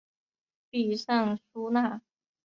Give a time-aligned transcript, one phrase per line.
[0.71, 2.01] 利尚叙纳。